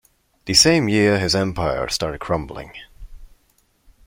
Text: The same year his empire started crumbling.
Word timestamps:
The 0.45 0.55
same 0.55 0.89
year 0.89 1.19
his 1.19 1.35
empire 1.35 1.87
started 1.87 2.21
crumbling. 2.21 2.73